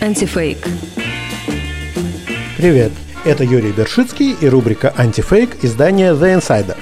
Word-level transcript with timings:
Антифейк. 0.00 0.58
Привет, 2.56 2.92
это 3.24 3.44
Юрий 3.44 3.72
Бершицкий 3.72 4.34
и 4.40 4.48
рубрика 4.48 4.92
«Антифейк» 4.96 5.62
издания 5.62 6.12
«The 6.14 6.38
Insider». 6.38 6.76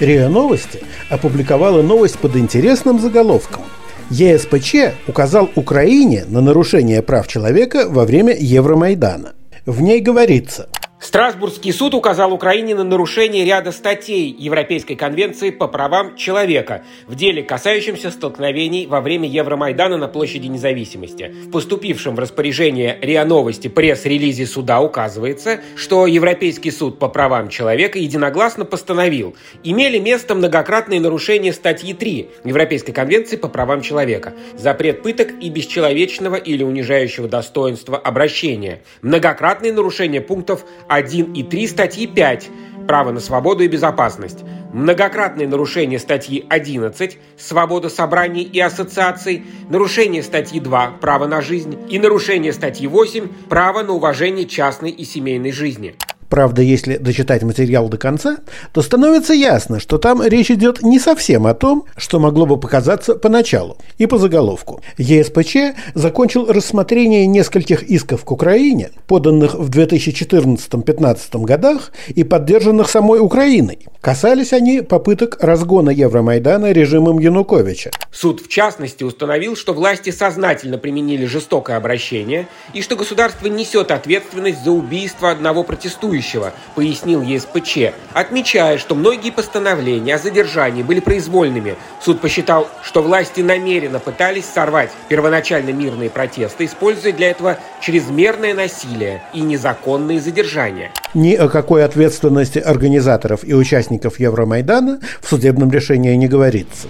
РИА 0.00 0.28
Новости 0.28 0.82
опубликовала 1.10 1.82
новость 1.82 2.18
под 2.18 2.36
интересным 2.36 2.98
заголовком. 2.98 3.62
ЕСПЧ 4.10 4.94
указал 5.06 5.50
Украине 5.54 6.24
на 6.26 6.40
нарушение 6.40 7.02
прав 7.02 7.28
человека 7.28 7.86
во 7.88 8.04
время 8.04 8.34
Евромайдана. 8.38 9.32
В 9.64 9.80
ней 9.80 10.00
говорится– 10.00 10.68
Страсбургский 11.02 11.72
суд 11.72 11.94
указал 11.94 12.32
Украине 12.32 12.76
на 12.76 12.84
нарушение 12.84 13.44
ряда 13.44 13.72
статей 13.72 14.32
Европейской 14.38 14.94
конвенции 14.94 15.50
по 15.50 15.66
правам 15.66 16.14
человека 16.14 16.84
в 17.08 17.16
деле, 17.16 17.42
касающемся 17.42 18.12
столкновений 18.12 18.86
во 18.86 19.00
время 19.00 19.28
Евромайдана 19.28 19.96
на 19.96 20.06
площади 20.06 20.46
независимости. 20.46 21.34
В 21.46 21.50
поступившем 21.50 22.14
в 22.14 22.20
распоряжение 22.20 22.96
РИА 23.02 23.24
Новости 23.24 23.66
пресс-релизе 23.66 24.46
суда 24.46 24.80
указывается, 24.80 25.60
что 25.74 26.06
Европейский 26.06 26.70
суд 26.70 27.00
по 27.00 27.08
правам 27.08 27.48
человека 27.48 27.98
единогласно 27.98 28.64
постановил, 28.64 29.34
имели 29.64 29.98
место 29.98 30.36
многократные 30.36 31.00
нарушения 31.00 31.52
статьи 31.52 31.94
3 31.94 32.28
Европейской 32.44 32.92
конвенции 32.92 33.34
по 33.34 33.48
правам 33.48 33.80
человека, 33.80 34.34
запрет 34.56 35.02
пыток 35.02 35.32
и 35.40 35.50
бесчеловечного 35.50 36.36
или 36.36 36.62
унижающего 36.62 37.26
достоинства 37.26 37.98
обращения, 37.98 38.82
многократные 39.02 39.72
нарушения 39.72 40.20
пунктов 40.20 40.64
1 40.94 41.32
и 41.32 41.42
3 41.42 41.66
статьи 41.68 42.06
5 42.06 42.50
«Право 42.86 43.12
на 43.12 43.20
свободу 43.20 43.64
и 43.64 43.68
безопасность», 43.68 44.40
многократные 44.72 45.48
нарушения 45.48 45.98
статьи 45.98 46.44
11 46.48 47.18
«Свобода 47.38 47.88
собраний 47.88 48.42
и 48.42 48.60
ассоциаций», 48.60 49.44
нарушение 49.70 50.22
статьи 50.22 50.60
2 50.60 50.98
«Право 51.00 51.26
на 51.26 51.40
жизнь» 51.40 51.78
и 51.88 51.98
нарушение 51.98 52.52
статьи 52.52 52.86
8 52.86 53.28
«Право 53.48 53.82
на 53.82 53.92
уважение 53.92 54.46
частной 54.46 54.90
и 54.90 55.04
семейной 55.04 55.52
жизни». 55.52 55.94
Правда, 56.32 56.62
если 56.62 56.96
дочитать 56.96 57.42
материал 57.42 57.90
до 57.90 57.98
конца, 57.98 58.38
то 58.72 58.80
становится 58.80 59.34
ясно, 59.34 59.78
что 59.78 59.98
там 59.98 60.22
речь 60.26 60.50
идет 60.50 60.80
не 60.80 60.98
совсем 60.98 61.46
о 61.46 61.52
том, 61.52 61.84
что 61.94 62.18
могло 62.18 62.46
бы 62.46 62.58
показаться 62.58 63.16
поначалу 63.16 63.76
и 63.98 64.06
по 64.06 64.16
заголовку. 64.16 64.80
ЕСПЧ 64.96 65.76
закончил 65.92 66.46
рассмотрение 66.50 67.26
нескольких 67.26 67.82
исков 67.82 68.24
к 68.24 68.32
Украине, 68.32 68.92
поданных 69.06 69.56
в 69.56 69.68
2014-2015 69.68 71.44
годах 71.44 71.92
и 72.08 72.24
поддержанных 72.24 72.88
самой 72.88 73.20
Украиной. 73.20 73.80
Касались 74.00 74.54
они 74.54 74.80
попыток 74.80 75.36
разгона 75.38 75.90
Евромайдана 75.90 76.72
режимом 76.72 77.18
Януковича. 77.18 77.90
Суд, 78.10 78.40
в 78.40 78.48
частности, 78.48 79.04
установил, 79.04 79.54
что 79.54 79.74
власти 79.74 80.08
сознательно 80.08 80.78
применили 80.78 81.26
жестокое 81.26 81.76
обращение 81.76 82.48
и 82.72 82.80
что 82.80 82.96
государство 82.96 83.48
несет 83.48 83.90
ответственность 83.90 84.64
за 84.64 84.70
убийство 84.70 85.30
одного 85.30 85.62
протестующего 85.62 86.21
будущего, 86.22 86.52
пояснил 86.76 87.20
ЕСПЧ, 87.22 87.94
отмечая, 88.12 88.78
что 88.78 88.94
многие 88.94 89.30
постановления 89.30 90.14
о 90.14 90.18
задержании 90.18 90.82
были 90.82 91.00
произвольными. 91.00 91.74
Суд 92.00 92.20
посчитал, 92.20 92.68
что 92.82 93.02
власти 93.02 93.40
намеренно 93.40 93.98
пытались 93.98 94.44
сорвать 94.46 94.90
первоначально 95.08 95.70
мирные 95.70 96.10
протесты, 96.10 96.66
используя 96.66 97.12
для 97.12 97.30
этого 97.30 97.58
чрезмерное 97.80 98.54
насилие 98.54 99.22
и 99.34 99.40
незаконные 99.40 100.20
задержания. 100.20 100.92
Ни 101.14 101.34
о 101.34 101.48
какой 101.48 101.84
ответственности 101.84 102.58
организаторов 102.58 103.40
и 103.44 103.54
участников 103.54 104.20
Евромайдана 104.20 105.00
в 105.20 105.28
судебном 105.28 105.70
решении 105.70 106.14
не 106.14 106.28
говорится. 106.28 106.88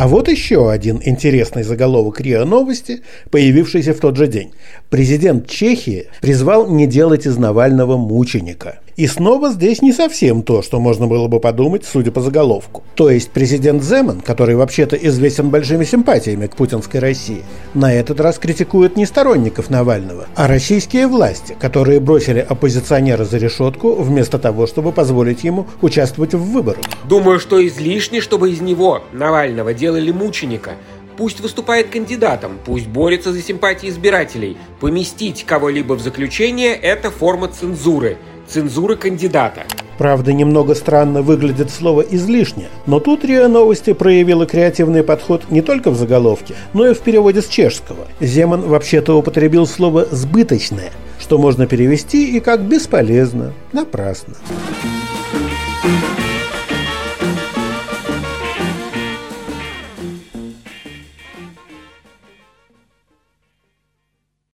А 0.00 0.08
вот 0.08 0.28
еще 0.28 0.70
один 0.70 1.02
интересный 1.04 1.62
заголовок 1.62 2.22
РИА 2.22 2.46
Новости, 2.46 3.02
появившийся 3.30 3.92
в 3.92 3.98
тот 3.98 4.16
же 4.16 4.28
день. 4.28 4.52
Президент 4.88 5.46
Чехии 5.46 6.06
призвал 6.22 6.70
не 6.70 6.86
делать 6.86 7.26
из 7.26 7.36
Навального 7.36 7.98
мученика. 7.98 8.78
И 8.96 9.06
снова 9.06 9.50
здесь 9.50 9.82
не 9.82 9.92
совсем 9.92 10.42
то, 10.42 10.62
что 10.62 10.80
можно 10.80 11.06
было 11.06 11.28
бы 11.28 11.40
подумать, 11.40 11.84
судя 11.84 12.10
по 12.10 12.20
заголовку. 12.20 12.82
То 12.94 13.10
есть 13.10 13.30
президент 13.30 13.82
Земан, 13.82 14.20
который 14.20 14.56
вообще-то 14.56 14.96
известен 14.96 15.50
большими 15.50 15.84
симпатиями 15.84 16.46
к 16.46 16.56
путинской 16.56 17.00
России, 17.00 17.42
на 17.74 17.92
этот 17.92 18.20
раз 18.20 18.38
критикует 18.38 18.96
не 18.96 19.06
сторонников 19.06 19.70
Навального, 19.70 20.26
а 20.34 20.48
российские 20.48 21.06
власти, 21.06 21.56
которые 21.58 22.00
бросили 22.00 22.40
оппозиционера 22.46 23.24
за 23.24 23.38
решетку 23.38 23.94
вместо 23.94 24.38
того, 24.38 24.66
чтобы 24.66 24.92
позволить 24.92 25.44
ему 25.44 25.66
участвовать 25.80 26.34
в 26.34 26.52
выборах. 26.52 26.84
Думаю, 27.08 27.40
что 27.40 27.66
излишне, 27.66 28.20
чтобы 28.20 28.50
из 28.50 28.60
него, 28.60 29.02
Навального, 29.12 29.72
делали 29.72 30.10
мученика. 30.10 30.72
Пусть 31.16 31.40
выступает 31.40 31.88
кандидатом, 31.88 32.52
пусть 32.64 32.86
борется 32.86 33.32
за 33.32 33.42
симпатии 33.42 33.90
избирателей. 33.90 34.56
Поместить 34.80 35.44
кого-либо 35.44 35.94
в 35.94 36.00
заключение– 36.00 36.74
это 36.82 37.10
форма 37.10 37.48
цензуры– 37.48 38.16
цензуры 38.50 38.96
кандидата. 38.96 39.62
Правда, 39.96 40.32
немного 40.32 40.74
странно 40.74 41.22
выглядит 41.22 41.70
слово 41.70 42.00
«излишне», 42.00 42.68
но 42.86 43.00
тут 43.00 43.24
РИА 43.24 43.48
Новости 43.48 43.92
проявила 43.92 44.46
креативный 44.46 45.02
подход 45.02 45.44
не 45.50 45.60
только 45.62 45.90
в 45.90 45.96
заголовке, 45.96 46.54
но 46.72 46.86
и 46.86 46.94
в 46.94 47.00
переводе 47.00 47.42
с 47.42 47.48
чешского. 47.48 48.08
Земан 48.18 48.62
вообще-то 48.62 49.16
употребил 49.18 49.66
слово 49.66 50.06
«сбыточное», 50.10 50.90
что 51.18 51.38
можно 51.38 51.66
перевести 51.66 52.36
и 52.36 52.40
как 52.40 52.62
«бесполезно», 52.62 53.52
«напрасно». 53.72 54.34